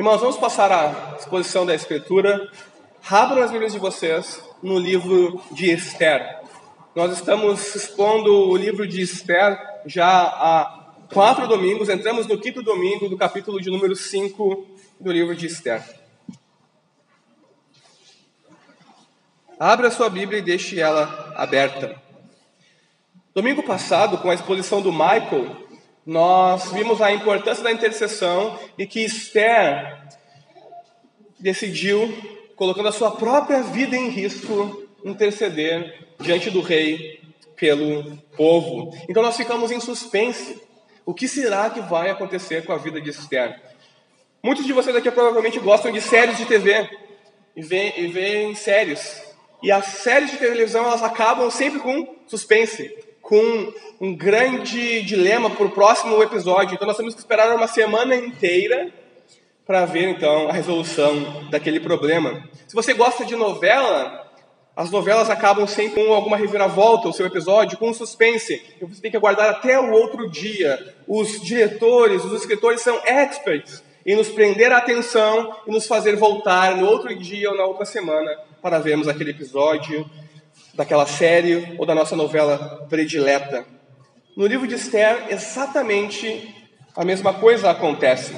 [0.00, 2.50] Irmãos, vamos passar a exposição da Escritura.
[3.10, 6.40] Abram as Bíblias de vocês no livro de Esther.
[6.94, 11.90] Nós estamos expondo o livro de Esther já há quatro domingos.
[11.90, 14.66] Entramos no quinto domingo do capítulo de número 5
[14.98, 15.84] do livro de Esther.
[19.58, 22.00] Abra a sua Bíblia e deixe ela aberta.
[23.34, 25.68] Domingo passado, com a exposição do Michael,
[26.04, 29.98] nós vimos a importância da intercessão e que Esther
[31.38, 32.12] decidiu,
[32.56, 37.20] colocando a sua própria vida em risco, interceder diante do rei
[37.56, 38.96] pelo povo.
[39.08, 40.60] Então nós ficamos em suspense.
[41.04, 43.60] O que será que vai acontecer com a vida de Esther?
[44.42, 46.88] Muitos de vocês aqui provavelmente gostam de séries de TV
[47.54, 49.22] e veem, séries.
[49.62, 55.64] E as séries de televisão elas acabam sempre com suspense com um grande dilema para
[55.64, 56.74] o próximo episódio.
[56.74, 58.92] Então nós temos que esperar uma semana inteira
[59.64, 62.42] para ver então a resolução daquele problema.
[62.66, 64.28] Se você gosta de novela,
[64.74, 68.60] as novelas acabam sempre com alguma reviravolta, o seu episódio, com suspense.
[68.82, 70.92] E você tem que aguardar até o outro dia.
[71.06, 76.76] Os diretores, os escritores são experts em nos prender a atenção e nos fazer voltar
[76.76, 78.28] no outro dia ou na outra semana
[78.60, 80.04] para vermos aquele episódio
[80.80, 83.66] daquela série ou da nossa novela predileta.
[84.34, 86.54] No livro de Esther, exatamente
[86.96, 88.34] a mesma coisa acontece.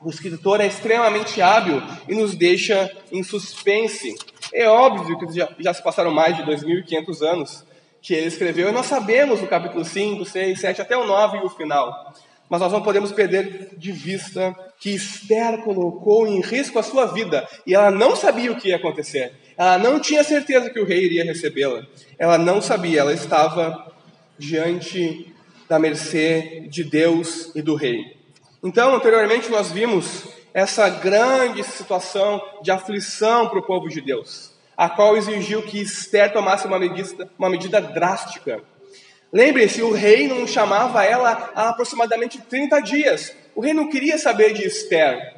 [0.00, 4.14] O escritor é extremamente hábil e nos deixa em suspense.
[4.54, 7.64] É óbvio que já, já se passaram mais de 2.500 anos
[8.00, 11.44] que ele escreveu, e nós sabemos o capítulo 5, 6, 7, até o 9 e
[11.44, 12.14] o final.
[12.48, 17.46] Mas nós não podemos perder de vista que Esther colocou em risco a sua vida
[17.66, 19.43] e ela não sabia o que ia acontecer.
[19.56, 21.84] Ela não tinha certeza que o rei iria recebê-la.
[22.18, 23.92] Ela não sabia, ela estava
[24.38, 25.32] diante
[25.68, 28.16] da mercê de Deus e do rei.
[28.62, 34.88] Então, anteriormente, nós vimos essa grande situação de aflição para o povo de Deus, a
[34.88, 38.62] qual exigiu que Esther tomasse uma medida, uma medida drástica.
[39.32, 43.34] Lembrem-se, o rei não chamava ela há aproximadamente 30 dias.
[43.54, 45.33] O rei não queria saber de Esther.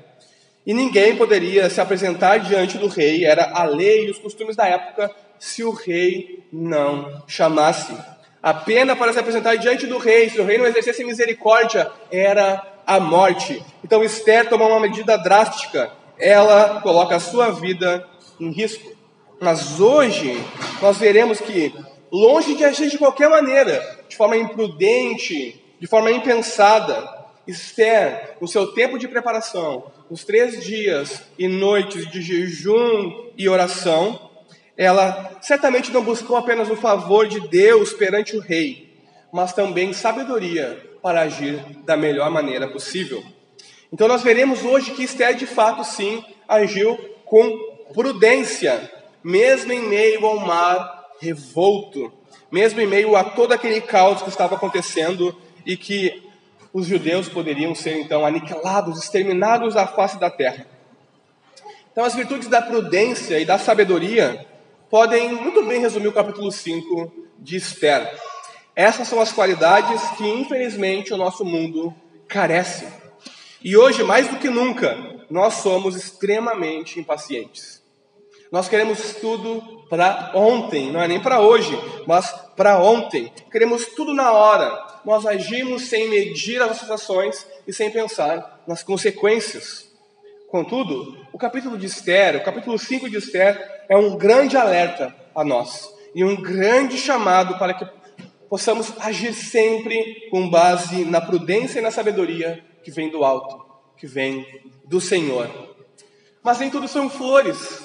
[0.66, 4.66] E ninguém poderia se apresentar diante do rei, era a lei e os costumes da
[4.66, 7.96] época, se o rei não chamasse.
[8.42, 12.64] A pena para se apresentar diante do rei, se o rei não exercesse misericórdia, era
[12.84, 13.62] a morte.
[13.84, 18.04] Então Esther toma uma medida drástica, ela coloca a sua vida
[18.40, 18.90] em risco.
[19.40, 20.42] Mas hoje
[20.82, 21.72] nós veremos que,
[22.10, 27.14] longe de agir de qualquer maneira, de forma imprudente, de forma impensada,
[27.46, 34.30] Esther, no seu tempo de preparação, nos três dias e noites de jejum e oração,
[34.76, 38.92] ela certamente não buscou apenas o favor de Deus perante o rei,
[39.32, 43.24] mas também sabedoria para agir da melhor maneira possível.
[43.92, 47.58] Então nós veremos hoje que Esther de fato sim agiu com
[47.94, 48.90] prudência,
[49.22, 52.12] mesmo em meio ao mar revolto,
[52.50, 55.34] mesmo em meio a todo aquele caos que estava acontecendo
[55.64, 56.25] e que
[56.76, 60.66] os judeus poderiam ser então aniquilados, exterminados da face da terra.
[61.90, 64.46] Então, as virtudes da prudência e da sabedoria
[64.90, 68.14] podem muito bem resumir o capítulo 5 de Esther.
[68.74, 71.94] Essas são as qualidades que, infelizmente, o nosso mundo
[72.28, 72.86] carece.
[73.64, 74.98] E hoje, mais do que nunca,
[75.30, 77.82] nós somos extremamente impacientes.
[78.52, 81.74] Nós queremos tudo para ontem, não é nem para hoje,
[82.06, 83.32] mas para ontem.
[83.50, 88.82] Queremos tudo na hora nós agimos sem medir as nossas ações e sem pensar nas
[88.82, 89.88] consequências.
[90.48, 95.44] Contudo, o capítulo de Esther, o capítulo 5 de Esther, é um grande alerta a
[95.44, 97.86] nós e um grande chamado para que
[98.50, 103.64] possamos agir sempre com base na prudência e na sabedoria que vem do alto,
[103.96, 104.44] que vem
[104.84, 105.48] do Senhor.
[106.42, 107.80] Mas nem tudo são flores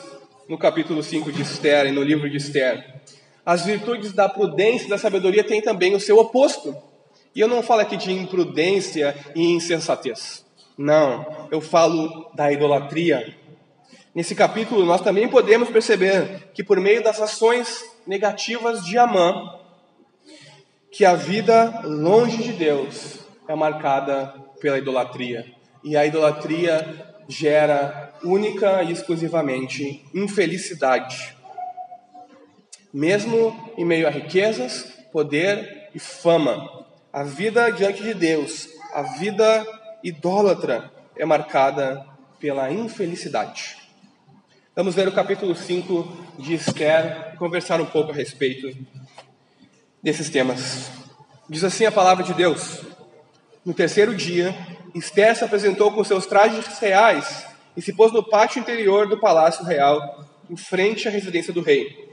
[0.49, 3.01] no capítulo 5 de Esther e no livro de Esther.
[3.45, 6.89] As virtudes da prudência e da sabedoria têm também o seu oposto.
[7.33, 10.45] E eu não falo aqui de imprudência e insensatez.
[10.77, 13.35] Não, eu falo da idolatria.
[14.13, 19.57] Nesse capítulo, nós também podemos perceber que, por meio das ações negativas de Amã,
[20.91, 25.45] que a vida longe de Deus é marcada pela idolatria.
[25.81, 31.37] E a idolatria gera única e exclusivamente infelicidade.
[32.93, 36.80] Mesmo em meio a riquezas, poder e fama,
[37.13, 39.67] a vida diante de Deus, a vida
[40.01, 42.05] idólatra, é marcada
[42.39, 43.75] pela infelicidade.
[44.73, 48.73] Vamos ver o capítulo 5 de Esther e conversar um pouco a respeito
[50.01, 50.89] desses temas.
[51.49, 52.81] Diz assim a palavra de Deus:
[53.65, 54.55] No terceiro dia,
[54.95, 59.65] Esther se apresentou com seus trajes reais e se pôs no pátio interior do palácio
[59.65, 62.09] real, em frente à residência do rei.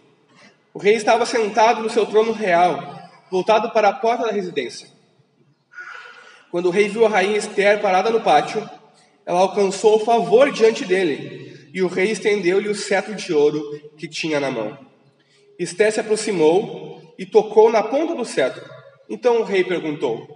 [0.75, 2.98] O rei estava sentado no seu trono real,
[3.31, 4.89] voltado para a porta da residência.
[6.51, 8.69] Quando o rei viu a rainha Esther parada no pátio,
[9.27, 13.63] ela alcançou o favor diante dele, e o rei estendeu-lhe o cetro de ouro
[13.97, 14.79] que tinha na mão.
[15.59, 18.65] Esther se aproximou e tocou na ponta do cetro.
[19.09, 20.27] Então o rei perguntou: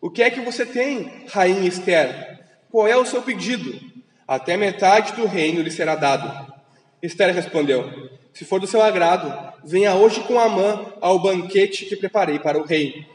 [0.00, 2.40] O que é que você tem, rainha Esther?
[2.70, 3.78] Qual é o seu pedido?
[4.26, 6.52] Até metade do reino lhe será dado.
[7.02, 12.38] Esther respondeu: Se for do seu agrado, venha hoje com Amã ao banquete que preparei
[12.38, 13.06] para o rei.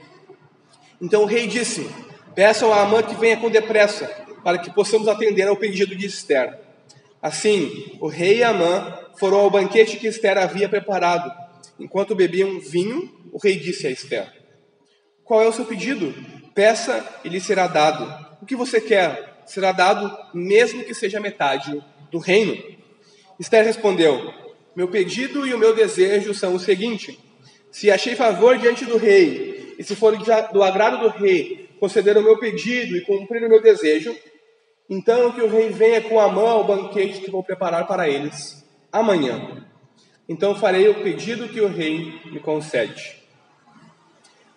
[1.01, 1.89] Então o rei disse:
[2.35, 4.05] Peçam a Amã que venha com depressa,
[4.43, 6.59] para que possamos atender ao pedido de Esther.
[7.19, 11.31] Assim, o rei e Amã foram ao banquete que Esther havia preparado.
[11.79, 14.31] Enquanto bebiam vinho, o rei disse a Esther:
[15.23, 16.13] Qual é o seu pedido?
[16.53, 18.27] Peça e lhe será dado.
[18.39, 22.55] O que você quer será dado, mesmo que seja metade do reino.
[23.39, 24.46] Esther respondeu:
[24.77, 27.19] Meu pedido e o meu desejo são o seguinte:
[27.71, 30.15] se achei favor diante do rei, e se for
[30.53, 34.15] do agrado do rei conceder o meu pedido e cumprir o meu desejo,
[34.87, 38.63] então que o rei venha com a mão ao banquete que vou preparar para eles
[38.91, 39.65] amanhã.
[40.29, 43.17] Então farei o pedido que o rei me concede.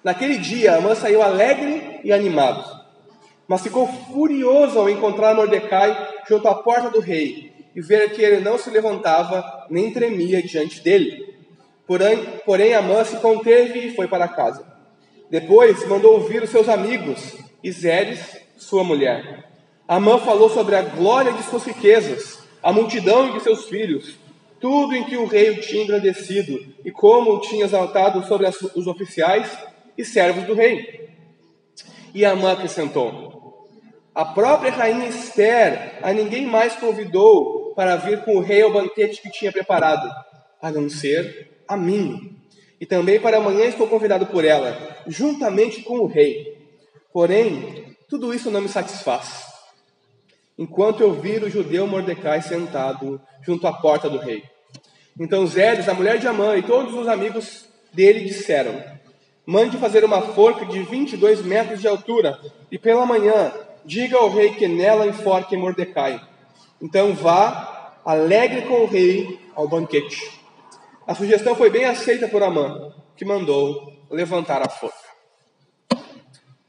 [0.05, 2.62] Naquele dia, Amã saiu alegre e animado,
[3.49, 5.96] mas ficou furioso ao encontrar Mordecai
[6.28, 10.81] junto à porta do rei e ver que ele não se levantava nem tremia diante
[10.81, 11.34] dele.
[11.87, 14.64] Porém, porém Amã se conteve e foi para casa.
[15.31, 18.20] Depois mandou ouvir os seus amigos e Zeres,
[18.56, 19.49] sua mulher.
[19.87, 24.16] Amã falou sobre a glória de suas riquezas, a multidão de seus filhos,
[24.61, 28.61] tudo em que o rei o tinha engrandecido e como o tinha exaltado sobre as,
[28.61, 29.50] os oficiais
[29.96, 31.11] e servos do rei.
[32.14, 33.69] E Amã acrescentou:
[34.14, 39.22] A própria rainha Esther a ninguém mais convidou para vir com o rei ao banquete
[39.22, 40.11] que tinha preparado,
[40.61, 42.37] a não ser a mim.
[42.81, 46.58] E também para amanhã estou convidado por ela, juntamente com o rei.
[47.12, 49.44] Porém, tudo isso não me satisfaz.
[50.58, 54.43] Enquanto eu vir o judeu Mordecai sentado junto à porta do rei.
[55.19, 58.82] Então Zeres, a mulher de Amã e todos os amigos dele disseram:
[59.44, 62.38] Mande fazer uma forca de 22 metros de altura,
[62.70, 63.52] e pela manhã
[63.84, 66.20] diga ao rei que nela enforque Mordecai.
[66.81, 70.41] Então vá, alegre com o rei, ao banquete.
[71.06, 74.97] A sugestão foi bem aceita por Amã, que mandou levantar a forca.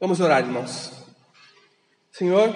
[0.00, 0.92] Vamos orar, irmãos.
[2.10, 2.52] Senhor,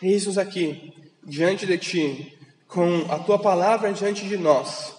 [0.00, 0.92] eis-nos aqui,
[1.22, 4.96] diante de Ti, com a Tua palavra diante de nós.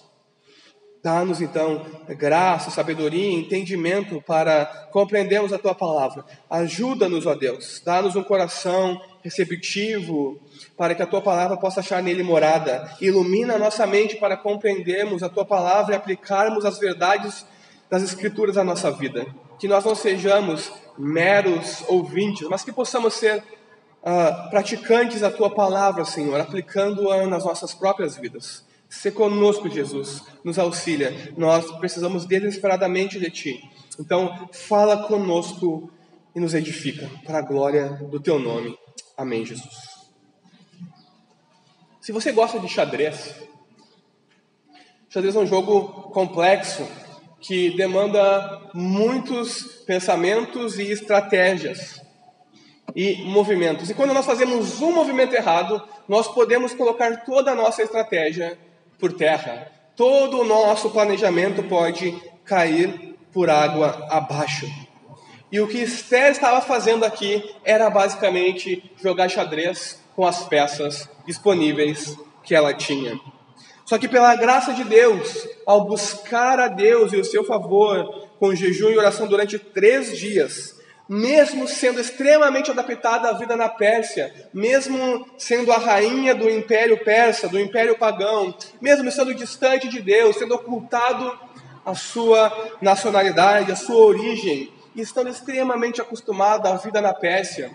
[1.02, 1.84] Dá-nos então
[2.16, 6.24] graça, sabedoria e entendimento para compreendermos a Tua palavra.
[6.48, 7.82] Ajuda-nos, ó Deus.
[7.84, 10.38] Dá-nos um coração receptivo
[10.76, 12.94] para que a tua palavra possa achar nele morada.
[13.00, 17.46] Ilumina a nossa mente para compreendermos a tua palavra e aplicarmos as verdades
[17.90, 19.26] das escrituras à nossa vida.
[19.58, 26.04] Que nós não sejamos meros ouvintes, mas que possamos ser uh, praticantes da tua palavra,
[26.04, 28.62] Senhor, aplicando-a nas nossas próprias vidas.
[28.90, 31.32] Se conosco, Jesus, nos auxilia.
[31.36, 33.70] Nós precisamos desesperadamente de Ti.
[33.98, 35.90] Então, fala conosco
[36.34, 38.76] e nos edifica para a glória do Teu nome.
[39.16, 39.94] Amém, Jesus.
[42.00, 43.34] Se você gosta de xadrez,
[45.08, 46.86] xadrez é um jogo complexo
[47.40, 52.02] que demanda muitos pensamentos e estratégias
[52.94, 53.88] e movimentos.
[53.88, 58.58] E quando nós fazemos um movimento errado, nós podemos colocar toda a nossa estratégia
[58.98, 59.70] por terra.
[59.94, 62.12] Todo o nosso planejamento pode
[62.44, 64.66] cair por água abaixo.
[65.50, 72.16] E o que Esther estava fazendo aqui era basicamente jogar xadrez com as peças disponíveis
[72.42, 73.18] que ela tinha.
[73.84, 78.54] Só que pela graça de Deus, ao buscar a Deus e o seu favor, com
[78.54, 80.74] jejum e oração durante três dias,
[81.08, 87.46] mesmo sendo extremamente adaptada à vida na Pérsia, mesmo sendo a rainha do Império Persa,
[87.46, 91.38] do Império Pagão, mesmo sendo distante de Deus, sendo ocultado
[91.84, 97.70] a sua nacionalidade, a sua origem, e estando extremamente acostumado à vida na Pérsia,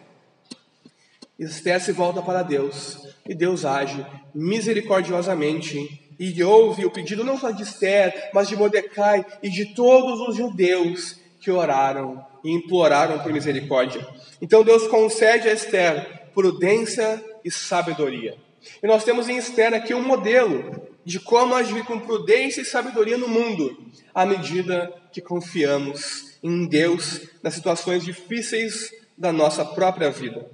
[1.38, 7.52] Esther se volta para Deus e Deus age misericordiosamente e ouve o pedido não só
[7.52, 13.32] de Esther, mas de Mordecai e de todos os judeus que oraram e imploraram por
[13.32, 14.06] misericórdia.
[14.42, 18.36] Então Deus concede a Esther prudência e sabedoria.
[18.84, 23.18] E nós temos em Esther aqui um modelo de como agir com prudência e sabedoria
[23.18, 23.76] no mundo,
[24.14, 30.48] à medida que confiamos em Deus nas situações difíceis da nossa própria vida.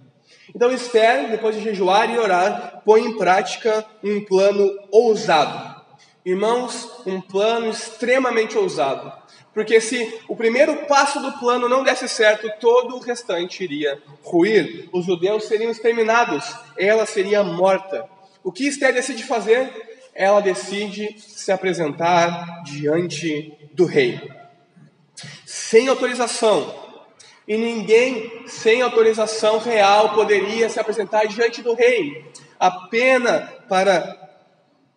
[0.56, 5.76] Então Esther, depois de jejuar e orar, põe em prática um plano ousado.
[6.24, 9.12] Irmãos, um plano extremamente ousado.
[9.54, 14.88] Porque se o primeiro passo do plano não desse certo, todo o restante iria ruir.
[14.94, 16.46] Os judeus seriam exterminados,
[16.78, 18.08] ela seria morta.
[18.42, 19.95] O que Esther decide fazer?
[20.16, 24.32] Ela decide se apresentar diante do rei.
[25.46, 26.84] Sem autorização.
[27.46, 32.26] E ninguém sem autorização real poderia se apresentar diante do rei.
[32.58, 34.26] A pena para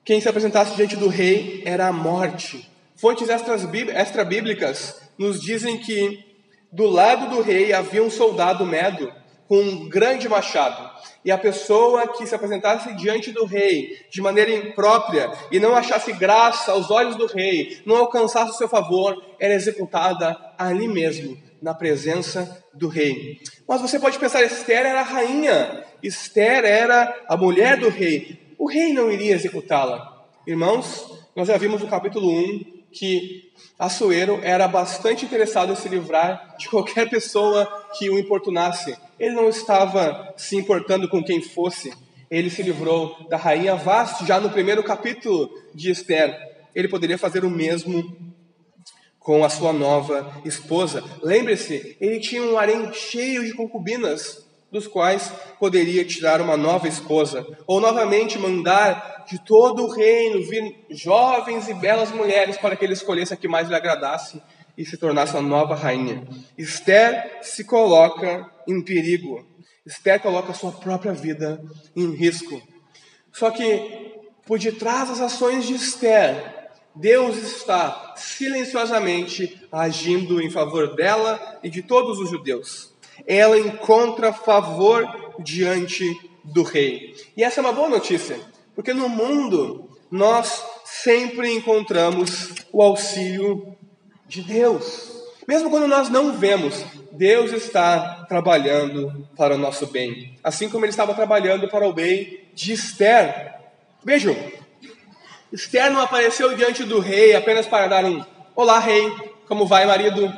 [0.05, 2.71] quem se apresentasse diante do rei era a morte.
[2.97, 6.25] Fontes extra-bíblicas nos dizem que
[6.73, 9.13] do lado do rei havia um soldado medo
[9.49, 10.91] com um grande machado.
[11.25, 16.13] E a pessoa que se apresentasse diante do rei de maneira imprópria e não achasse
[16.13, 21.75] graça aos olhos do rei, não alcançasse o seu favor, era executada ali mesmo, na
[21.75, 23.41] presença do rei.
[23.67, 28.39] Mas você pode pensar, Esther era a rainha, Esther era a mulher do rei.
[28.57, 30.25] O rei não iria executá-la.
[30.47, 36.57] Irmãos, nós já vimos no capítulo 1 que Assuero era bastante interessado em se livrar
[36.59, 37.67] de qualquer pessoa
[37.97, 38.97] que o importunasse.
[39.19, 41.93] Ele não estava se importando com quem fosse.
[42.31, 46.37] Ele se livrou da rainha Vasti já no primeiro capítulo de Esther.
[46.75, 48.17] Ele poderia fazer o mesmo
[49.19, 51.05] com a sua nova esposa.
[51.23, 57.47] Lembre-se, ele tinha um harém cheio de concubinas dos quais poderia tirar uma nova esposa,
[57.67, 62.93] ou novamente mandar de todo o reino vir jovens e belas mulheres para que ele
[62.93, 64.43] escolhesse a que mais lhe agradasse
[64.77, 66.27] e se tornasse a nova rainha.
[66.57, 69.47] Esther se coloca em perigo.
[69.85, 71.61] Esther coloca sua própria vida
[71.97, 72.61] em risco.
[73.33, 74.15] Só que
[74.47, 81.83] por detrás das ações de Esther, Deus está silenciosamente agindo em favor dela e de
[81.83, 85.07] todos os judeus ela encontra favor
[85.39, 86.05] diante
[86.45, 87.15] do rei.
[87.37, 88.39] E essa é uma boa notícia,
[88.75, 93.77] porque no mundo nós sempre encontramos o auxílio
[94.27, 95.13] de Deus.
[95.47, 100.91] Mesmo quando nós não vemos, Deus está trabalhando para o nosso bem, assim como ele
[100.91, 103.55] estava trabalhando para o bem de Esther.
[104.05, 104.37] Vejam,
[105.53, 108.25] Esther não apareceu diante do rei apenas para dar um
[108.61, 109.09] Olá, rei,
[109.47, 110.35] como vai, marido?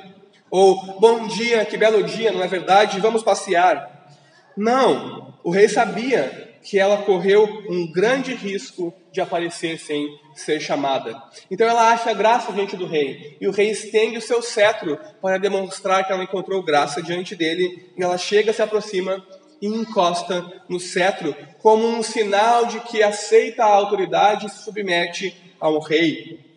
[0.50, 3.00] Ou bom dia, que belo dia, não é verdade?
[3.00, 4.08] Vamos passear.
[4.56, 11.20] Não, o rei sabia que ela correu um grande risco de aparecer sem ser chamada.
[11.50, 15.38] Então ela acha graça diante do rei, e o rei estende o seu cetro para
[15.38, 19.24] demonstrar que ela encontrou graça diante dele, e ela chega, se aproxima
[19.62, 25.34] e encosta no cetro como um sinal de que aceita a autoridade e se submete
[25.60, 26.49] ao rei.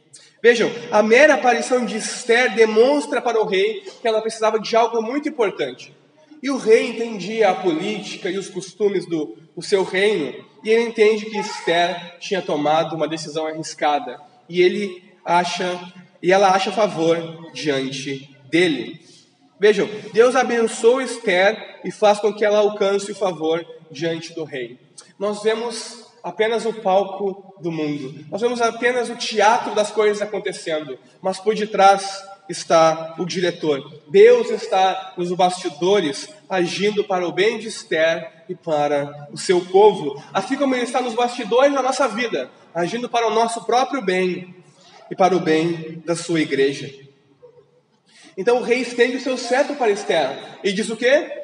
[0.44, 5.02] Vejam, a mera aparição de Esther demonstra para o rei que ela precisava de algo
[5.02, 5.96] muito importante.
[6.42, 10.84] E o rei entendia a política e os costumes do, do seu reino, e ele
[10.84, 14.20] entende que Esther tinha tomado uma decisão arriscada,
[14.50, 15.80] e ele acha
[16.22, 17.18] e ela acha favor
[17.54, 19.00] diante dele.
[19.58, 24.78] Vejam, Deus abençoa Esther e faz com que ela alcance o favor diante do rei.
[25.18, 28.26] Nós vemos apenas o palco do mundo.
[28.32, 34.02] Nós vemos apenas o teatro das coisas acontecendo, mas por detrás está o diretor.
[34.08, 40.22] Deus está nos bastidores, agindo para o bem de Esther e para o seu povo,
[40.34, 44.56] assim como Ele está nos bastidores da nossa vida, agindo para o nosso próprio bem
[45.12, 46.90] e para o bem da sua igreja.
[48.38, 51.44] Então o rei estende o seu cetro para Esther e diz o quê?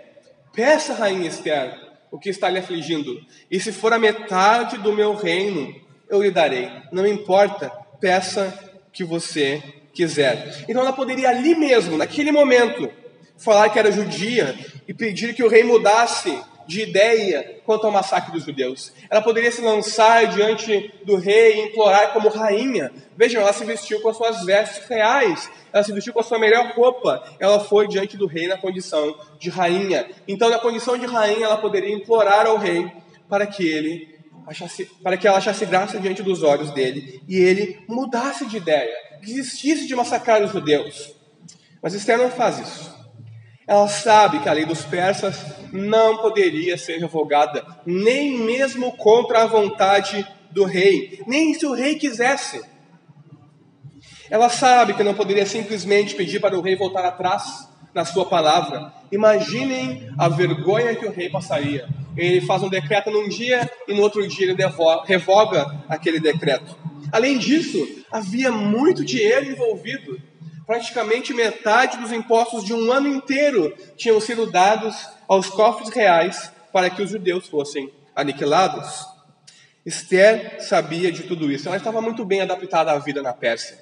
[0.53, 3.19] Peça, rainha Esther, o que está lhe afligindo.
[3.49, 5.73] E se for a metade do meu reino,
[6.09, 6.69] eu lhe darei.
[6.91, 8.57] Não importa, peça
[8.91, 9.61] que você
[9.93, 10.65] quiser.
[10.67, 12.89] Então ela poderia ali mesmo, naquele momento,
[13.37, 16.39] falar que era judia e pedir que o rei mudasse
[16.69, 18.93] de ideia quanto ao massacre dos judeus.
[19.09, 22.91] Ela poderia se lançar diante do rei e implorar como rainha.
[23.17, 26.37] Vejam, ela se vestiu com as suas vestes reais, ela se vestiu com a sua
[26.37, 27.23] melhor roupa.
[27.39, 30.07] Ela foi diante do rei na condição de rainha.
[30.27, 32.87] Então, na condição de rainha, ela poderia implorar ao rei
[33.27, 37.79] para que ele achasse, para que ela achasse graça diante dos olhos dele e ele
[37.87, 41.15] mudasse de ideia, desistisse de massacrar os judeus.
[41.81, 42.98] Mas Esther não faz isso.
[43.69, 49.45] Ela sabe que a lei dos persas não poderia ser revogada, nem mesmo contra a
[49.45, 52.63] vontade do rei, nem se o rei quisesse.
[54.27, 58.91] Ela sabe que não poderia simplesmente pedir para o rei voltar atrás na sua palavra.
[59.11, 61.87] Imaginem a vergonha que o rei passaria.
[62.17, 64.57] Ele faz um decreto num dia e no outro dia ele
[65.05, 66.75] revoga aquele decreto.
[67.11, 70.19] Além disso, havia muito dinheiro envolvido
[70.69, 74.95] praticamente metade dos impostos de um ano inteiro tinham sido dados
[75.27, 79.03] aos cofres reais para que os judeus fossem aniquilados.
[79.83, 83.79] Esther sabia de tudo isso, ela estava muito bem adaptada à vida na Pérsia.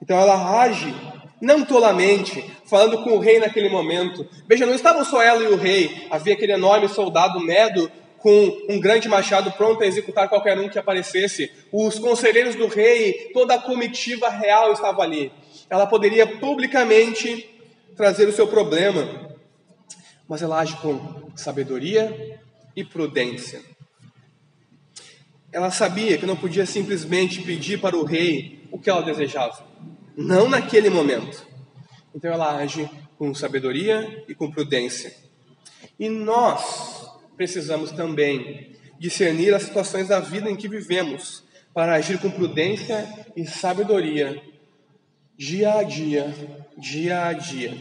[0.00, 0.94] Então ela age,
[1.40, 4.24] não tolamente, falando com o rei naquele momento.
[4.46, 8.78] Veja, não estavam só ela e o rei, havia aquele enorme soldado Medo com um
[8.78, 11.50] grande machado pronto a executar qualquer um que aparecesse.
[11.72, 15.32] Os conselheiros do rei, toda a comitiva real estava ali.
[15.72, 17.48] Ela poderia publicamente
[17.96, 19.30] trazer o seu problema,
[20.28, 22.38] mas ela age com sabedoria
[22.76, 23.62] e prudência.
[25.50, 29.66] Ela sabia que não podia simplesmente pedir para o rei o que ela desejava,
[30.14, 31.46] não naquele momento.
[32.14, 32.86] Então ela age
[33.16, 35.16] com sabedoria e com prudência.
[35.98, 42.30] E nós precisamos também discernir as situações da vida em que vivemos para agir com
[42.30, 44.51] prudência e sabedoria
[45.36, 46.34] dia a dia,
[46.76, 47.76] dia a dia.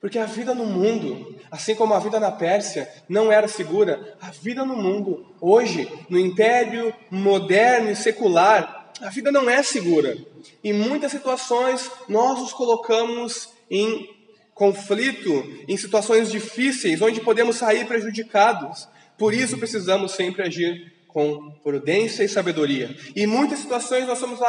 [0.00, 4.30] Porque a vida no mundo, assim como a vida na Pérsia, não era segura, a
[4.30, 10.16] vida no mundo, hoje, no império moderno e secular, a vida não é segura.
[10.64, 14.08] Em muitas situações, nós nos colocamos em
[14.54, 18.88] conflito, em situações difíceis, onde podemos sair prejudicados.
[19.18, 22.94] Por isso, precisamos sempre agir com prudência e sabedoria.
[23.14, 24.40] Em muitas situações, nós somos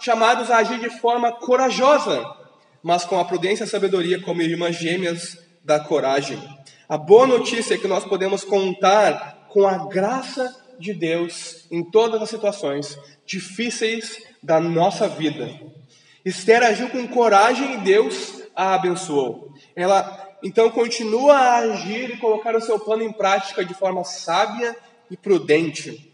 [0.00, 2.40] chamados a agir de forma corajosa
[2.82, 6.38] mas com a prudência e a sabedoria como irmãs gêmeas da coragem.
[6.88, 12.20] A boa notícia é que nós podemos contar com a graça de Deus em todas
[12.22, 15.48] as situações difíceis da nossa vida.
[16.24, 19.52] Esther agiu com coragem e Deus a abençoou.
[19.76, 24.74] Ela então continua a agir e colocar o seu plano em prática de forma sábia
[25.10, 26.09] e prudente.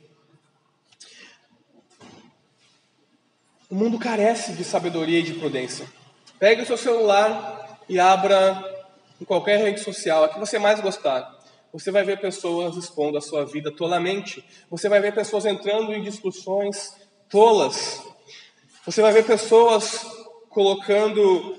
[3.68, 5.87] O mundo carece de sabedoria e de prudência.
[6.38, 8.62] Pegue o seu celular e abra
[9.20, 11.35] em qualquer rede social, a que você mais gostar.
[11.73, 14.44] Você vai ver pessoas expondo a sua vida tolamente.
[14.70, 16.96] Você vai ver pessoas entrando em discussões
[17.28, 18.04] tolas.
[18.85, 20.07] Você vai ver pessoas
[20.48, 21.59] colocando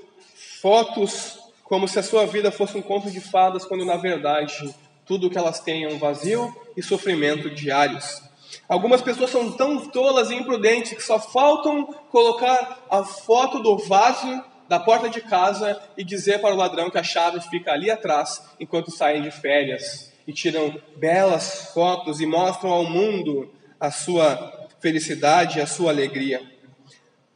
[0.62, 4.74] fotos como se a sua vida fosse um conto de fadas, quando na verdade
[5.06, 8.27] tudo que elas têm é um vazio e sofrimento diários.
[8.68, 14.44] Algumas pessoas são tão tolas e imprudentes que só faltam colocar a foto do vaso
[14.68, 18.44] da porta de casa e dizer para o ladrão que a chave fica ali atrás
[18.60, 23.50] enquanto saem de férias e tiram belas fotos e mostram ao mundo
[23.80, 26.42] a sua felicidade, a sua alegria.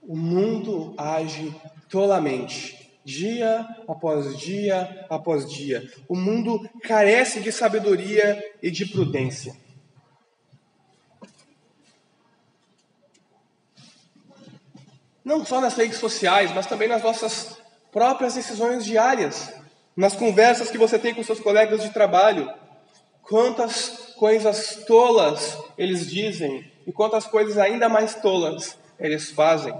[0.02, 1.56] O mundo age
[1.90, 5.90] tolamente, dia após dia após dia.
[6.10, 9.56] O mundo carece de sabedoria e de prudência.
[15.32, 17.58] Não só nas redes sociais, mas também nas nossas
[17.90, 19.54] próprias decisões diárias,
[19.96, 22.54] nas conversas que você tem com seus colegas de trabalho.
[23.22, 29.74] Quantas coisas tolas eles dizem e quantas coisas ainda mais tolas eles fazem.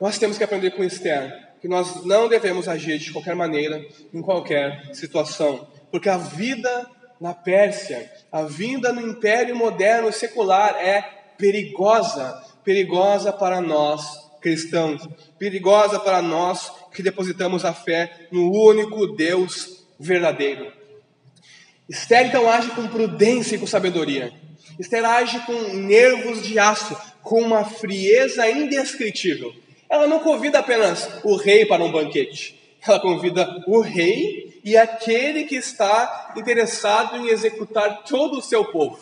[0.00, 4.22] Nós temos que aprender com Esther que nós não devemos agir de qualquer maneira, em
[4.22, 6.90] qualquer situação, porque a vida
[7.22, 11.02] na Pérsia, a vinda no império moderno secular é
[11.38, 14.02] perigosa, perigosa para nós
[14.40, 15.08] cristãos,
[15.38, 20.72] perigosa para nós que depositamos a fé no único Deus verdadeiro.
[21.88, 24.32] Esther então age com prudência e com sabedoria.
[24.76, 29.54] Esther age com nervos de aço, com uma frieza indescritível.
[29.88, 35.44] Ela não convida apenas o rei para um banquete, ela convida o rei e aquele
[35.44, 38.98] que está interessado em executar todo o seu povo.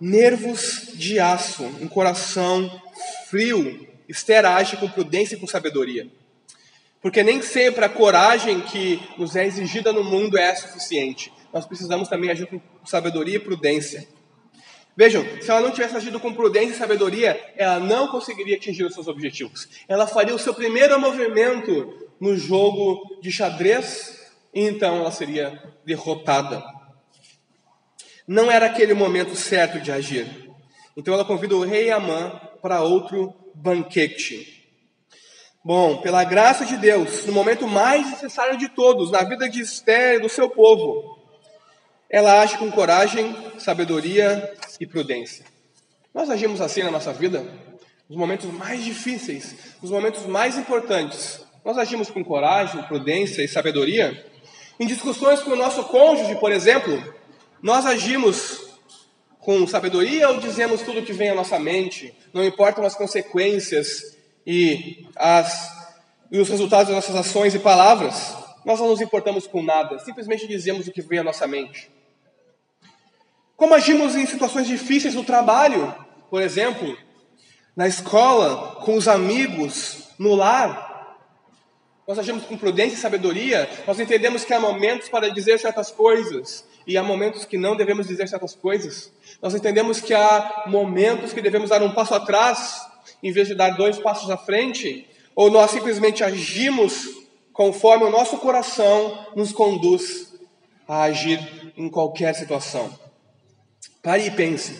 [0.00, 2.70] Nervos de aço, um coração
[3.28, 6.10] frio, Esther age com prudência e com sabedoria.
[7.00, 11.32] Porque nem sempre a coragem que nos é exigida no mundo é suficiente.
[11.52, 14.06] Nós precisamos também agir com sabedoria e prudência.
[14.96, 18.92] Vejam, se ela não tivesse agido com prudência e sabedoria, ela não conseguiria atingir os
[18.92, 19.68] seus objetivos.
[19.88, 24.20] Ela faria o seu primeiro movimento no jogo de xadrez,
[24.52, 26.62] e então ela seria derrotada.
[28.26, 30.50] Não era aquele momento certo de agir.
[30.96, 34.60] Então ela convida o rei Amã para outro banquete.
[35.64, 40.16] Bom, pela graça de Deus, no momento mais necessário de todos, na vida de Esther
[40.16, 41.18] e do seu povo,
[42.08, 45.44] ela age com coragem, sabedoria e prudência.
[46.14, 47.46] Nós agimos assim na nossa vida,
[48.08, 54.26] nos momentos mais difíceis, nos momentos mais importantes, nós agimos com coragem, prudência e sabedoria?
[54.78, 57.02] Em discussões com o nosso cônjuge, por exemplo,
[57.62, 58.70] nós agimos
[59.38, 64.16] com sabedoria ou dizemos tudo o que vem à nossa mente, não importam as consequências
[64.46, 65.80] e as
[66.30, 70.46] e os resultados das nossas ações e palavras, nós não nos importamos com nada, simplesmente
[70.46, 71.90] dizemos o que vem à nossa mente.
[73.56, 75.92] Como agimos em situações difíceis no trabalho,
[76.30, 76.96] por exemplo,
[77.74, 80.89] na escola, com os amigos, no lar.
[82.10, 86.64] Nós agimos com prudência e sabedoria, nós entendemos que há momentos para dizer certas coisas
[86.84, 89.12] e há momentos que não devemos dizer certas coisas.
[89.40, 92.84] Nós entendemos que há momentos que devemos dar um passo atrás
[93.22, 97.06] em vez de dar dois passos à frente, ou nós simplesmente agimos
[97.52, 100.32] conforme o nosso coração nos conduz
[100.88, 101.38] a agir
[101.76, 102.92] em qualquer situação.
[104.02, 104.74] Pare e pense.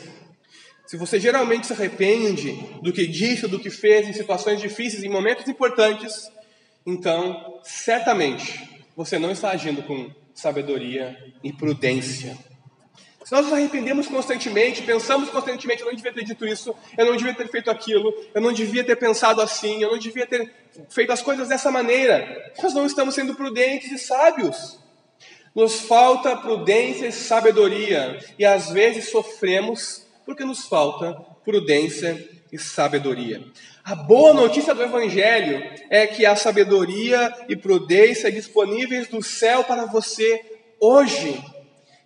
[0.84, 5.08] Se você geralmente se arrepende do que disse, do que fez em situações difíceis, em
[5.08, 6.28] momentos importantes,
[6.84, 12.36] então certamente você não está agindo com sabedoria e prudência.
[13.24, 17.16] Se nós nos arrependemos constantemente, pensamos constantemente, eu não devia ter dito isso, eu não
[17.16, 20.52] devia ter feito aquilo, eu não devia ter pensado assim, eu não devia ter
[20.88, 24.78] feito as coisas dessa maneira, nós não estamos sendo prudentes e sábios.
[25.54, 31.12] Nos falta prudência e sabedoria, e às vezes sofremos porque nos falta
[31.44, 33.44] prudência e sabedoria.
[33.90, 39.84] A boa notícia do Evangelho é que há sabedoria e prudência disponíveis do céu para
[39.84, 40.40] você
[40.78, 41.42] hoje.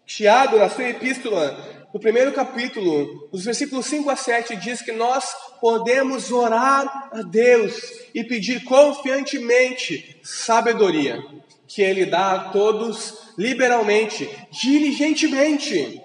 [0.06, 5.26] Tiago, na sua epístola, no primeiro capítulo, nos versículos 5 a 7, diz que nós
[5.60, 7.74] podemos orar a Deus
[8.14, 11.22] e pedir confiantemente sabedoria,
[11.68, 16.00] que Ele dá a todos liberalmente, diligentemente.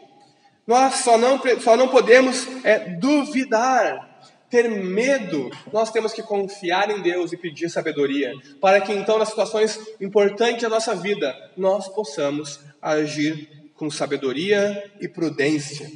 [0.68, 4.09] Nós só não, só não podemos é, duvidar,
[4.50, 5.50] ter medo.
[5.72, 10.64] Nós temos que confiar em Deus e pedir sabedoria, para que então, nas situações importantes
[10.64, 15.92] da nossa vida, nós possamos agir com sabedoria e prudência.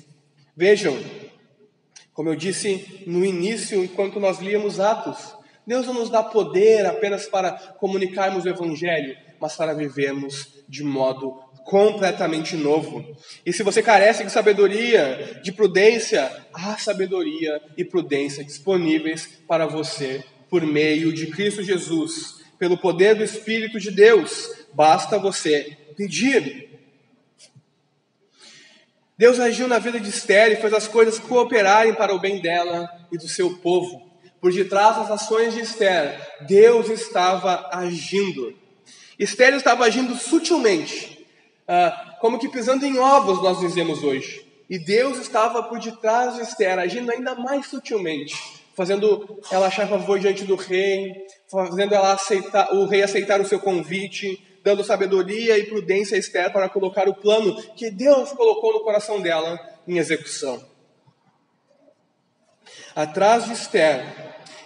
[0.55, 0.97] Vejam,
[2.13, 5.35] como eu disse no início, enquanto nós líamos Atos,
[5.65, 11.41] Deus não nos dá poder apenas para comunicarmos o Evangelho, mas para vivermos de modo
[11.63, 13.06] completamente novo.
[13.45, 20.23] E se você carece de sabedoria, de prudência, há sabedoria e prudência disponíveis para você
[20.49, 24.49] por meio de Cristo Jesus, pelo poder do Espírito de Deus.
[24.73, 26.69] Basta você pedir.
[29.17, 32.89] Deus agiu na vida de Esther e fez as coisas cooperarem para o bem dela
[33.12, 34.12] e do seu povo.
[34.41, 38.54] Por detrás das ações de Esther, Deus estava agindo.
[39.17, 41.12] Esther estava agindo sutilmente,
[41.67, 44.45] ah, como que pisando em ovos, nós dizemos hoje.
[44.69, 48.36] E Deus estava por detrás de Esther, agindo ainda mais sutilmente,
[48.76, 51.13] fazendo ela achar favor diante do rei,
[51.49, 56.52] fazendo ela aceitar, o rei aceitar o seu convite, dando sabedoria e prudência a Esther
[56.52, 60.63] para colocar o plano que Deus colocou no coração dela em execução.
[62.95, 64.06] Atrás de Esther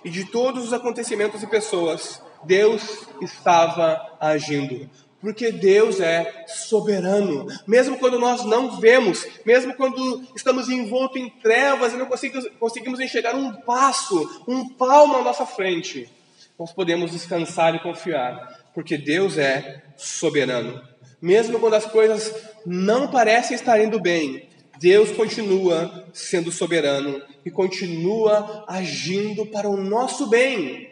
[0.03, 4.89] e de todos os acontecimentos e pessoas, Deus estava agindo
[5.21, 7.47] porque Deus é soberano.
[7.65, 13.35] Mesmo quando nós não vemos, mesmo quando estamos envoltos em trevas e não conseguimos, enxergar
[13.35, 16.09] um passo, um palmo à nossa frente,
[16.57, 20.81] nós podemos descansar e confiar, porque Deus é soberano.
[21.21, 22.33] Mesmo quando as coisas
[22.65, 24.47] não parecem estar indo bem,
[24.79, 30.91] Deus continua sendo soberano e continua agindo para o nosso bem,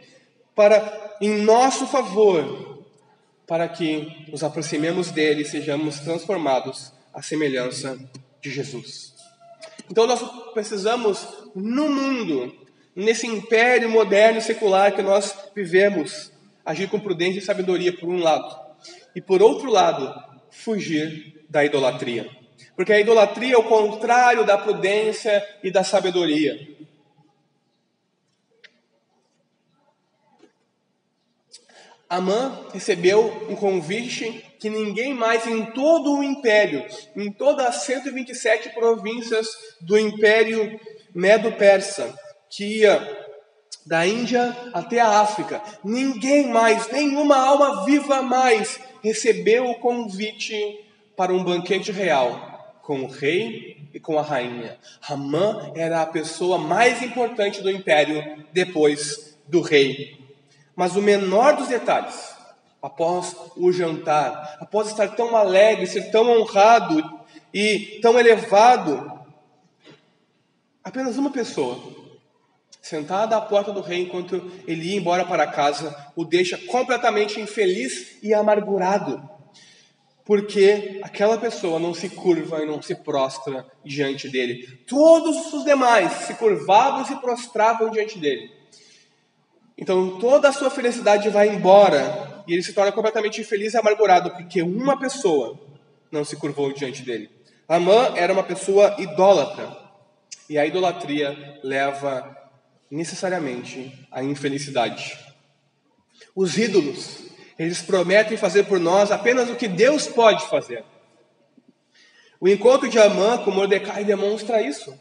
[0.55, 2.64] para em nosso favor,
[3.47, 7.97] para que nos aproximemos dele e sejamos transformados à semelhança
[8.41, 9.13] de Jesus.
[9.89, 10.21] Então nós
[10.53, 12.55] precisamos, no mundo,
[12.95, 16.31] nesse império moderno e secular que nós vivemos,
[16.65, 18.55] agir com prudência e sabedoria, por um lado,
[19.15, 20.13] e por outro lado,
[20.49, 22.29] fugir da idolatria.
[22.75, 26.74] Porque a idolatria é o contrário da prudência e da sabedoria.
[32.15, 38.69] Amã recebeu um convite que ninguém mais em todo o império, em todas as 127
[38.69, 39.47] províncias
[39.81, 40.79] do império
[41.13, 42.17] Medo-Persa,
[42.49, 43.25] que ia
[43.85, 50.79] da Índia até a África, ninguém mais, nenhuma alma viva mais recebeu o convite
[51.15, 54.77] para um banquete real com o rei e com a rainha.
[55.01, 60.24] Ramã era a pessoa mais importante do império depois do rei.
[60.75, 62.35] Mas o menor dos detalhes,
[62.81, 67.01] após o jantar, após estar tão alegre, ser tão honrado
[67.53, 69.11] e tão elevado,
[70.83, 71.79] apenas uma pessoa,
[72.81, 78.17] sentada à porta do rei enquanto ele ia embora para casa, o deixa completamente infeliz
[78.21, 79.27] e amargurado,
[80.23, 84.67] porque aquela pessoa não se curva e não se prostra diante dele.
[84.87, 88.51] Todos os demais se curvavam e se prostravam diante dele.
[89.77, 94.31] Então toda a sua felicidade vai embora e ele se torna completamente infeliz e amargurado
[94.31, 95.59] porque uma pessoa
[96.11, 97.29] não se curvou diante dele.
[97.67, 99.75] Amã era uma pessoa idólatra
[100.49, 102.35] e a idolatria leva
[102.89, 105.17] necessariamente à infelicidade.
[106.35, 107.23] Os ídolos,
[107.57, 110.83] eles prometem fazer por nós apenas o que Deus pode fazer.
[112.39, 114.93] O encontro de Amã com Mordecai demonstra isso.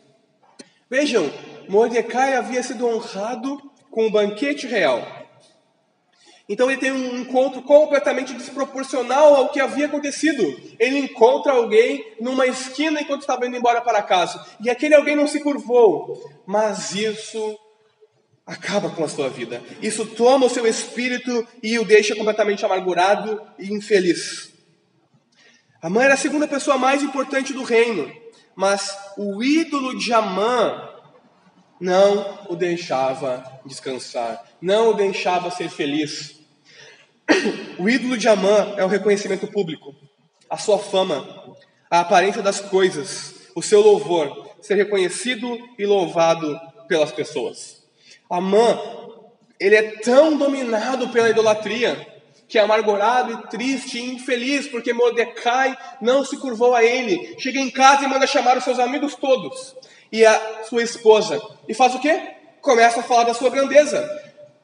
[0.89, 1.31] Vejam,
[1.69, 3.61] Mordecai havia sido honrado
[3.95, 5.07] com um banquete real.
[6.49, 10.43] Então ele tem um encontro completamente desproporcional ao que havia acontecido.
[10.81, 14.45] Ele encontra alguém numa esquina enquanto estava indo embora para casa.
[14.61, 16.21] E aquele alguém não se curvou.
[16.45, 17.57] Mas isso
[18.45, 19.63] acaba com a sua vida.
[19.81, 24.53] Isso toma o seu espírito e o deixa completamente amargurado e infeliz.
[25.81, 28.11] Amã era a segunda pessoa mais importante do reino,
[28.57, 30.94] mas o ídolo de Amã
[31.81, 36.41] não o deixava descansar, não o deixava ser feliz.
[37.79, 39.95] O ídolo de Amã é o reconhecimento público,
[40.49, 41.57] a sua fama,
[41.91, 47.83] a aparência das coisas, o seu louvor, ser reconhecido e louvado pelas pessoas.
[48.29, 48.79] Amã,
[49.59, 52.15] ele é tão dominado pela idolatria
[52.47, 57.37] que é amargurado e triste e infeliz porque Mordecai não se curvou a ele.
[57.39, 59.75] Chega em casa e manda chamar os seus amigos todos
[60.15, 61.43] e a sua esposa.
[61.69, 62.37] E faz o quê?
[62.61, 64.09] Começa a falar da sua grandeza.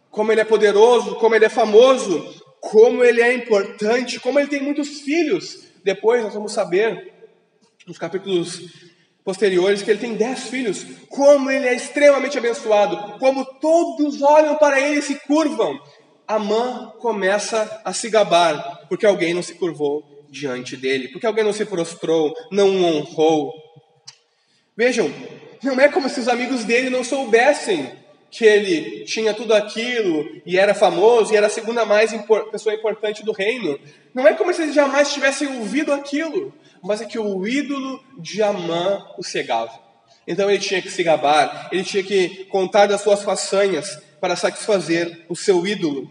[0.08, 4.62] Como ele é poderoso, como ele é famoso, como ele é importante, como ele tem
[4.62, 5.64] muitos filhos.
[5.82, 7.12] Depois nós vamos saber,
[7.84, 8.60] nos capítulos
[9.24, 10.86] posteriores, que ele tem dez filhos.
[11.08, 13.18] Como ele é extremamente abençoado.
[13.18, 15.80] Como todos olham para ele e se curvam.
[16.28, 21.52] Amã começa a se gabar, porque alguém não se curvou diante dele, porque alguém não
[21.52, 23.52] se prostrou, não o honrou.
[24.76, 25.12] Vejam,
[25.62, 27.92] não é como se os amigos dele não soubessem
[28.30, 32.74] que ele tinha tudo aquilo e era famoso e era a segunda mais impor pessoa
[32.74, 33.78] importante do reino.
[34.14, 38.42] Não é como se eles jamais tivessem ouvido aquilo, mas é que o ídolo de
[38.42, 39.78] Amã o cegava.
[40.26, 45.24] Então ele tinha que se gabar, ele tinha que contar das suas façanhas para satisfazer
[45.28, 46.08] o seu ídolo.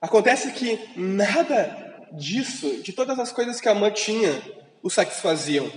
[0.00, 4.40] Acontece que nada disso, de todas as coisas que a mãe tinha,
[4.80, 5.70] o satisfaziam.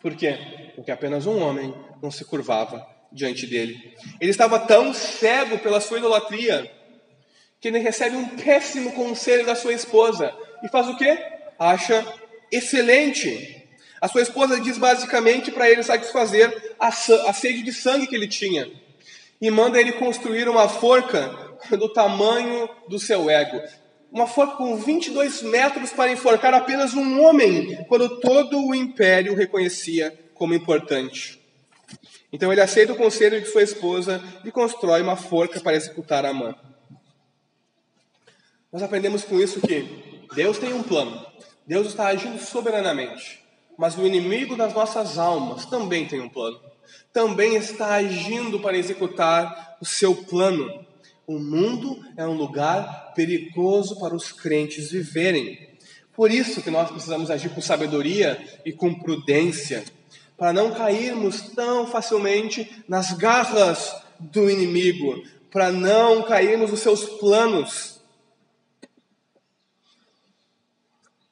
[0.00, 0.38] Por quê?
[0.74, 3.94] Porque apenas um homem não se curvava diante dele.
[4.20, 6.70] Ele estava tão cego pela sua idolatria
[7.60, 11.18] que ele recebe um péssimo conselho da sua esposa e faz o quê?
[11.58, 12.06] Acha
[12.50, 13.66] excelente.
[14.00, 18.26] A sua esposa diz basicamente para ele satisfazer a, a sede de sangue que ele
[18.26, 18.70] tinha
[19.40, 23.60] e manda ele construir uma forca do tamanho do seu ego.
[24.10, 29.36] Uma forca com 22 metros para enforcar apenas um homem, quando todo o império o
[29.36, 31.40] reconhecia como importante.
[32.32, 36.32] Então ele aceita o conselho de sua esposa e constrói uma forca para executar a
[36.32, 36.54] mãe.
[38.72, 41.26] Nós aprendemos com isso que Deus tem um plano,
[41.66, 43.42] Deus está agindo soberanamente,
[43.76, 46.60] mas o inimigo das nossas almas também tem um plano,
[47.12, 50.86] também está agindo para executar o seu plano.
[51.30, 55.70] O mundo é um lugar perigoso para os crentes viverem.
[56.12, 59.84] Por isso que nós precisamos agir com sabedoria e com prudência,
[60.36, 68.00] para não cairmos tão facilmente nas garras do inimigo, para não cairmos nos seus planos.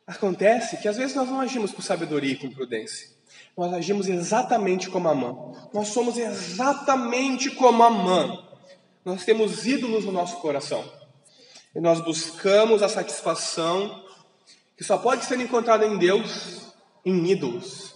[0.06, 3.08] Acontece que às vezes nós não agimos com sabedoria e com prudência.
[3.56, 5.34] Nós agimos exatamente como a mãe.
[5.74, 8.47] Nós somos exatamente como a mãe.
[9.08, 10.84] Nós temos ídolos no nosso coração.
[11.74, 14.04] E nós buscamos a satisfação
[14.76, 16.74] que só pode ser encontrada em Deus,
[17.06, 17.94] em ídolos.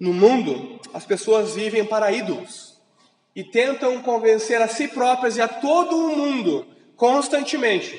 [0.00, 2.76] No mundo, as pessoas vivem para ídolos
[3.32, 7.96] e tentam convencer a si próprias e a todo o mundo, constantemente,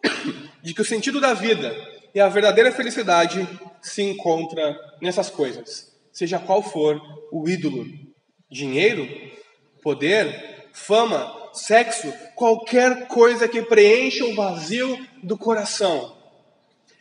[0.62, 1.74] de que o sentido da vida
[2.14, 3.48] e a verdadeira felicidade
[3.82, 7.84] se encontra nessas coisas, seja qual for o ídolo:
[8.48, 9.08] dinheiro,
[9.82, 16.16] poder, fama, sexo, qualquer coisa que preencha o vazio do coração.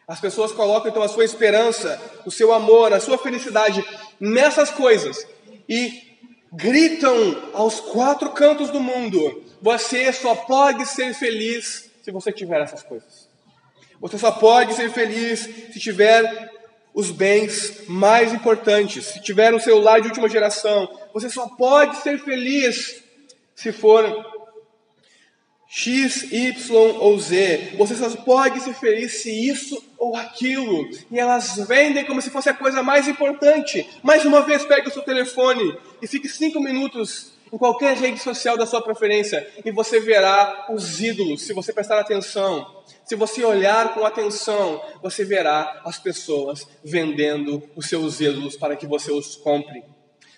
[0.07, 3.83] As pessoas colocam então a sua esperança, o seu amor, a sua felicidade
[4.19, 5.25] nessas coisas
[5.69, 6.11] e
[6.51, 12.83] gritam aos quatro cantos do mundo: você só pode ser feliz se você tiver essas
[12.83, 13.29] coisas.
[14.01, 15.39] Você só pode ser feliz
[15.71, 16.49] se tiver
[16.93, 20.89] os bens mais importantes, se tiver um celular de última geração.
[21.13, 23.00] Você só pode ser feliz
[23.61, 24.03] se for
[25.67, 27.75] X, Y ou Z.
[27.77, 30.89] Você só pode ser feliz se isso ou aquilo.
[31.11, 33.87] E elas vendem como se fosse a coisa mais importante.
[34.01, 38.57] Mais uma vez, pegue o seu telefone e fique cinco minutos em qualquer rede social
[38.57, 42.81] da sua preferência, e você verá os ídolos, se você prestar atenção.
[43.03, 48.87] Se você olhar com atenção, você verá as pessoas vendendo os seus ídolos para que
[48.87, 49.83] você os compre.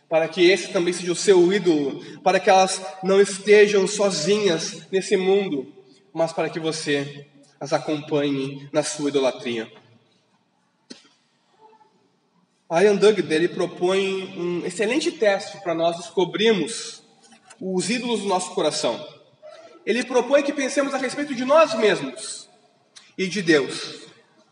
[0.10, 5.18] Para que esse também seja o seu ídolo, para que elas não estejam sozinhas nesse
[5.18, 5.74] mundo,
[6.14, 7.28] mas para que você
[7.60, 9.72] as acompanhe na sua idolatria.
[12.72, 17.04] Ian Dugdale ele propõe um excelente teste para nós descobrirmos
[17.62, 19.00] os ídolos do nosso coração.
[19.86, 22.50] Ele propõe que pensemos a respeito de nós mesmos
[23.18, 24.08] e de Deus,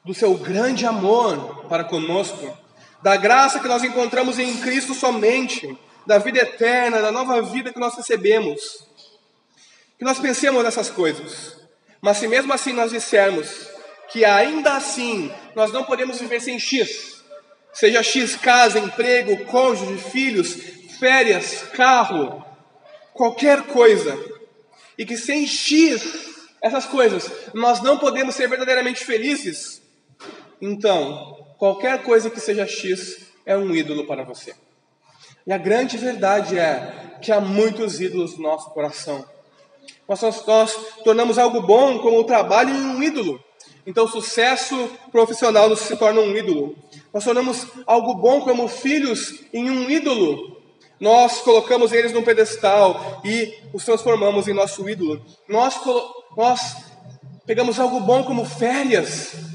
[0.06, 2.58] do seu grande amor para conosco,
[3.02, 7.80] da graça que nós encontramos em Cristo somente, da vida eterna, da nova vida que
[7.80, 8.88] nós recebemos.
[9.98, 11.58] Que nós pensemos nessas coisas.
[12.02, 13.68] Mas se mesmo assim nós dissermos
[14.12, 17.22] que ainda assim nós não podemos viver sem X,
[17.74, 20.56] Seja X casa, emprego, cônjuge, filhos,
[21.00, 22.46] férias, carro,
[23.14, 24.18] qualquer coisa.
[24.98, 26.04] E que sem X,
[26.62, 29.82] essas coisas, nós não podemos ser verdadeiramente felizes.
[30.62, 34.56] Então, qualquer coisa que seja X é um ídolo para você.
[35.45, 39.24] E a grande verdade é que há muitos ídolos no nosso coração.
[40.10, 43.39] Nós, nós tornamos algo bom, como o trabalho, em um ídolo.
[43.86, 46.76] Então, o sucesso profissional se torna um ídolo.
[47.13, 50.58] Nós tornamos algo bom como filhos em um ídolo.
[51.00, 55.24] Nós colocamos eles num pedestal e os transformamos em nosso ídolo.
[55.47, 55.80] Nós,
[56.36, 56.78] nós
[57.45, 59.51] pegamos algo bom como férias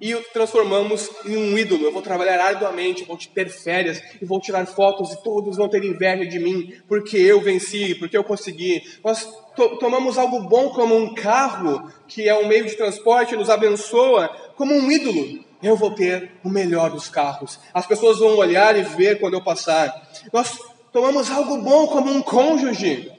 [0.00, 1.84] e o transformamos em um ídolo.
[1.84, 5.84] Eu vou trabalhar arduamente, vou ter férias e vou tirar fotos e todos vão ter
[5.84, 8.82] inveja de mim porque eu venci, porque eu consegui.
[9.04, 13.50] Nós to tomamos algo bom como um carro, que é um meio de transporte, nos
[13.50, 15.44] abençoa, como um ídolo.
[15.62, 17.58] Eu vou ter o melhor dos carros.
[17.72, 20.06] As pessoas vão olhar e ver quando eu passar.
[20.32, 20.58] Nós
[20.92, 23.15] tomamos algo bom como um cônjuge.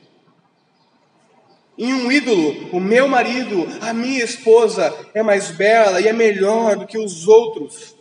[1.77, 6.75] Em um ídolo, o meu marido, a minha esposa é mais bela e é melhor
[6.75, 7.95] do que os outros.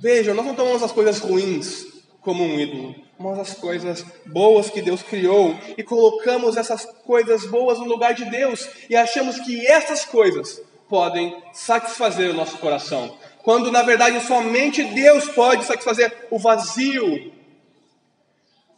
[0.00, 1.84] Veja, nós não tomamos as coisas ruins
[2.20, 7.78] como um ídolo mas as coisas boas que Deus criou e colocamos essas coisas boas
[7.78, 13.72] no lugar de Deus e achamos que essas coisas podem satisfazer o nosso coração, quando
[13.72, 17.32] na verdade somente Deus pode satisfazer o vazio,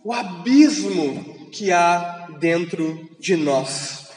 [0.05, 4.09] o abismo que há dentro de nós.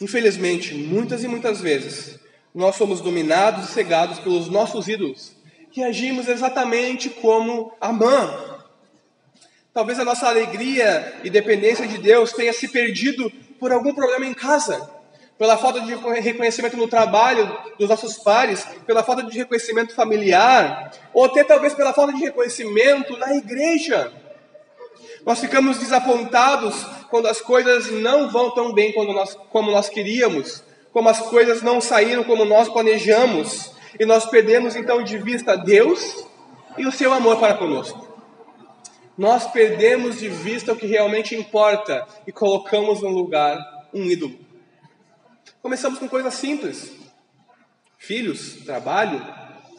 [0.00, 2.18] Infelizmente, muitas e muitas vezes,
[2.54, 5.34] nós somos dominados e cegados pelos nossos ídolos
[5.74, 8.60] que agimos exatamente como Amã.
[9.72, 14.32] Talvez a nossa alegria e dependência de Deus tenha se perdido por algum problema em
[14.32, 14.88] casa,
[15.36, 21.24] pela falta de reconhecimento no trabalho dos nossos pares, pela falta de reconhecimento familiar, ou
[21.24, 24.12] até talvez pela falta de reconhecimento na igreja.
[25.24, 31.08] Nós ficamos desapontados quando as coisas não vão tão bem nós, como nós queríamos, como
[31.08, 33.72] as coisas não saíram como nós planejamos.
[33.98, 36.26] E nós perdemos então de vista Deus
[36.76, 38.14] e o seu amor para conosco.
[39.16, 43.56] Nós perdemos de vista o que realmente importa e colocamos no lugar
[43.94, 44.36] um ídolo.
[45.62, 46.92] Começamos com coisas simples:
[47.96, 49.24] filhos, trabalho,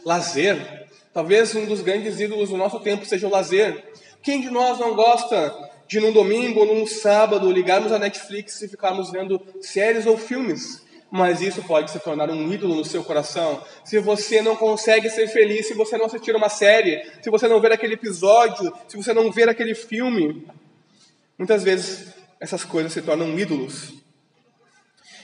[0.05, 0.85] lazer.
[1.13, 3.93] Talvez um dos grandes ídolos do nosso tempo seja o lazer.
[4.25, 5.55] Quem de nós não gosta
[5.87, 10.83] de num domingo ou num sábado ligarmos a Netflix e ficarmos vendo séries ou filmes?
[11.11, 13.63] mas isso pode se tornar um ídolo no seu coração.
[13.85, 17.61] Se você não consegue ser feliz, se você não assistir uma série, se você não
[17.61, 20.45] ver aquele episódio, se você não ver aquele filme,
[21.37, 23.93] muitas vezes essas coisas se tornam ídolos.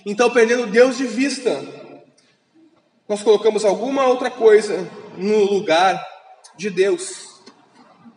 [0.06, 1.62] Então, perdendo Deus de vista,
[3.10, 6.02] nós colocamos alguma outra coisa no lugar
[6.56, 7.31] de Deus.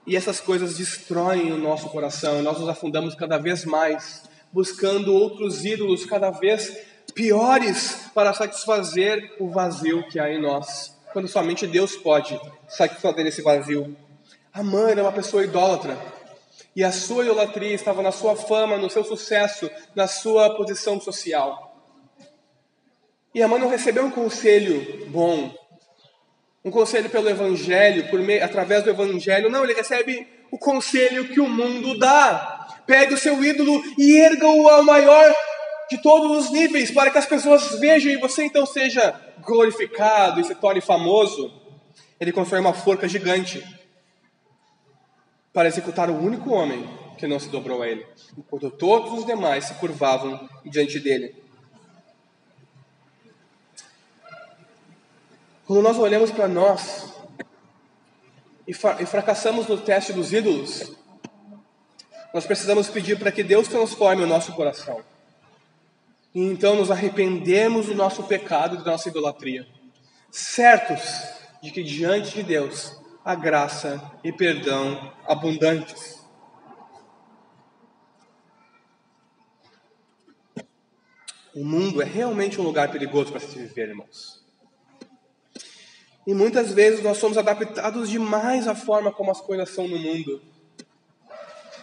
[0.06, 5.64] E essas coisas destroem o nosso coração, nós nos afundamos cada vez mais, buscando outros
[5.64, 6.76] ídolos cada vez
[7.14, 12.38] piores para satisfazer o vazio que há em nós, quando somente Deus pode
[12.68, 13.96] satisfazer esse vazio.
[14.52, 15.98] A mãe era uma pessoa idólatra,
[16.76, 21.74] e a sua idolatria estava na sua fama, no seu sucesso, na sua posição social.
[23.34, 25.54] E a mãe não recebeu um conselho bom,
[26.64, 29.50] um conselho pelo Evangelho, por meio, através do Evangelho.
[29.50, 32.82] Não, ele recebe o conselho que o mundo dá.
[32.86, 35.34] Pegue o seu ídolo e erga-o ao maior
[35.90, 40.44] de todos os níveis, para que as pessoas vejam e você então seja glorificado e
[40.44, 41.52] se torne famoso.
[42.18, 43.62] Ele constrói uma forca gigante
[45.52, 46.88] para executar o único homem
[47.18, 48.04] que não se dobrou a ele,
[48.36, 51.43] enquanto todos os demais se curvavam diante dele.
[55.66, 57.14] Quando nós olhamos para nós
[58.66, 60.92] e e, fracassamos no teste dos ídolos,
[62.34, 65.02] nós precisamos pedir para que Deus transforme o nosso coração.
[66.34, 69.66] E então nos arrependemos do nosso pecado e da nossa idolatria,
[70.30, 71.00] certos
[71.62, 76.22] de que diante de Deus há graça e perdão abundantes.
[81.54, 84.43] O mundo é realmente um lugar perigoso para se viver, irmãos.
[86.26, 90.40] E muitas vezes nós somos adaptados demais à forma como as coisas são no mundo.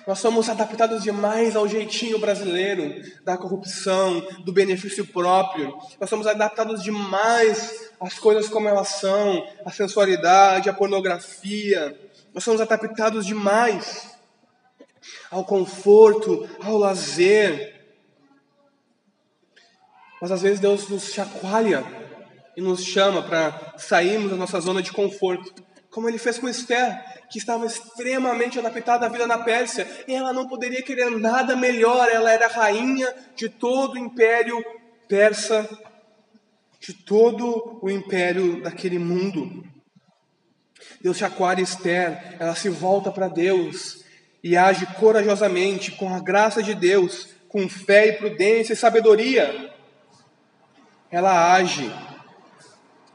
[0.08, 5.78] Nós somos adaptados demais ao jeitinho brasileiro da corrupção, do benefício próprio.
[6.00, 11.96] Nós somos adaptados demais às coisas como elas são, à sensualidade, à pornografia.
[12.34, 14.10] Nós somos adaptados demais
[15.30, 17.80] ao conforto, ao lazer.
[20.20, 22.01] Mas às vezes Deus nos chacoalha
[22.56, 27.04] e nos chama para sairmos da nossa zona de conforto, como ele fez com Esther,
[27.30, 32.10] que estava extremamente adaptada à vida na Pérsia, e ela não poderia querer nada melhor,
[32.10, 34.64] ela era rainha de todo o império
[35.08, 35.68] persa,
[36.80, 39.64] de todo o império daquele mundo.
[41.02, 44.04] Deus chacoalha Esther, ela se volta para Deus
[44.44, 49.74] e age corajosamente, com a graça de Deus, com fé e prudência e sabedoria.
[51.12, 51.92] Ela age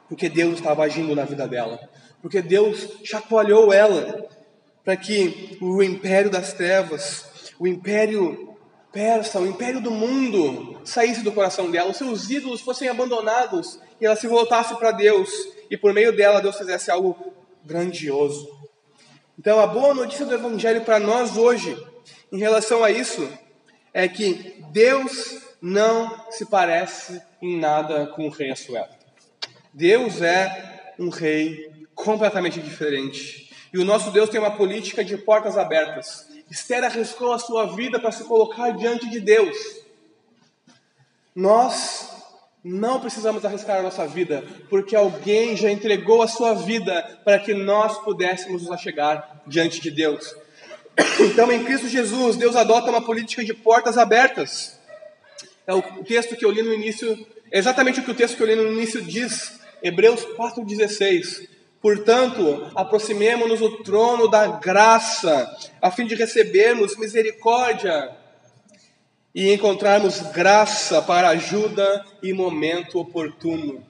[0.09, 1.79] porque Deus estava agindo na vida dela,
[2.23, 4.27] porque Deus chacoalhou ela
[4.85, 8.57] para que o império das trevas, o império
[8.93, 14.07] persa, o império do mundo saísse do coração dela, os seus ídolos fossem abandonados e
[14.07, 15.31] ela se voltasse para Deus
[15.71, 17.35] e por meio dela Deus fizesse algo
[17.65, 18.49] grandioso.
[19.39, 21.77] Então, a boa notícia do Evangelho para nós hoje,
[22.33, 23.29] em relação a isso,
[23.93, 28.96] é que Deus não se parece em nada com o rei Assuero.
[29.77, 33.51] Deus é um rei completamente diferente.
[33.75, 36.27] E o nosso Deus tem uma política de portas abertas.
[36.51, 39.55] Esther arriscou a sua vida para se colocar diante de Deus.
[41.35, 42.09] Nós
[42.65, 47.53] não precisamos arriscar a nossa vida, porque alguém já entregou a sua vida para que
[47.53, 50.35] nós pudéssemos nos achegar diante de Deus.
[51.21, 54.81] Então, em Cristo Jesus, Deus adota uma política de portas abertas.
[55.67, 58.43] É o texto que eu li no início, é exatamente o que o texto que
[58.43, 59.66] eu li no início diz.
[59.87, 61.49] Hebreus 4,16.
[61.81, 65.49] Portanto, aproximemo-nos do trono da graça,
[65.81, 68.11] a fim de recebermos misericórdia
[69.33, 73.87] e encontrarmos graça para ajuda e momento oportuno.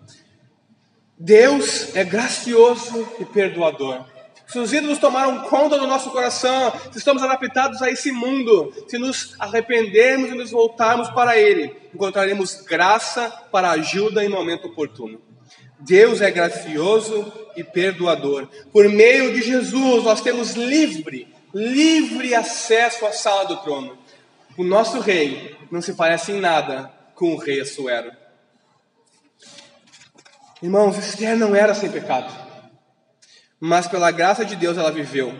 [1.19, 4.05] Deus é gracioso e perdoador.
[4.47, 8.99] Se os ídolos tomaram conta do nosso coração, se estamos adaptados a esse mundo, se
[8.99, 15.26] nos arrependermos e nos voltarmos para Ele, encontraremos graça para ajuda em momento oportuno.
[15.79, 18.49] Deus é gracioso e perdoador.
[18.73, 23.99] Por meio de Jesus, nós temos livre, livre acesso à sala do trono.
[24.57, 28.11] O nosso rei não se parece em nada com o rei Assuero.
[30.63, 32.33] Irmãos, Esther não era sem pecado,
[33.61, 35.35] mas pela graça de Deus ela viveu.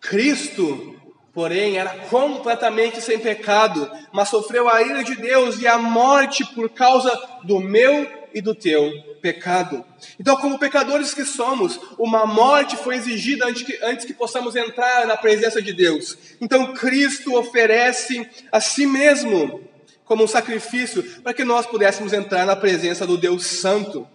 [0.00, 0.98] Cristo,
[1.34, 6.70] porém, era completamente sem pecado, mas sofreu a ira de Deus e a morte por
[6.70, 7.12] causa
[7.44, 9.82] do meu e do teu pecado.
[10.20, 15.06] Então, como pecadores que somos, uma morte foi exigida antes que, antes que possamos entrar
[15.06, 16.18] na presença de Deus.
[16.38, 19.66] Então, Cristo oferece a si mesmo
[20.04, 24.06] como um sacrifício para que nós pudéssemos entrar na presença do Deus Santo.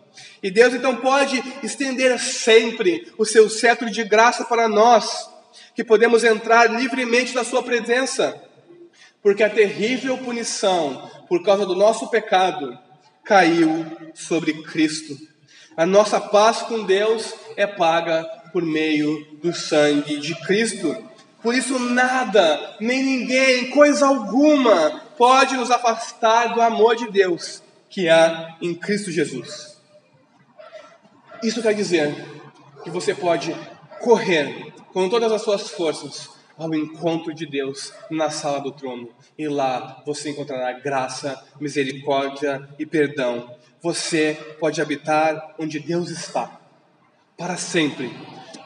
[0.43, 5.27] E Deus então pode estender sempre o seu cetro de graça para nós,
[5.73, 8.39] que podemos entrar livremente na sua presença,
[9.23, 12.77] porque a terrível punição por causa do nosso pecado
[13.31, 15.17] caiu sobre Cristo.
[15.77, 20.93] A nossa paz com Deus é paga por meio do sangue de Cristo.
[21.41, 28.09] Por isso, nada, nem ninguém, coisa alguma, pode nos afastar do amor de Deus que
[28.09, 29.77] há em Cristo Jesus.
[31.41, 32.13] Isso quer dizer
[32.83, 33.55] que você pode
[34.01, 36.29] correr com todas as suas forças
[36.61, 39.09] ao encontro de Deus na sala do trono.
[39.35, 43.55] E lá você encontrará graça, misericórdia e perdão.
[43.81, 46.61] Você pode habitar onde Deus está
[47.35, 48.11] para sempre.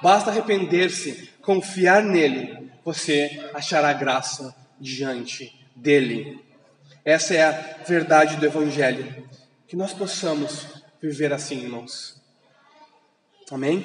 [0.04, 6.44] Basta arrepender-se, confiar nele, você achará graça diante dele.
[7.06, 7.52] Essa é a
[7.88, 9.26] verdade do Evangelho.
[9.68, 10.68] Que nós possamos
[11.02, 12.22] viver assim, irmãos.
[13.50, 13.84] Amém?